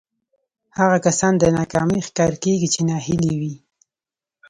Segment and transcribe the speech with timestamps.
[0.77, 3.55] هغه کسان د ناکامۍ ښکار کېږي چې ناهيلي وي.